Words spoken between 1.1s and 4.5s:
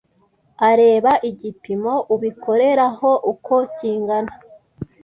igipimo ubikoreraho uko kingana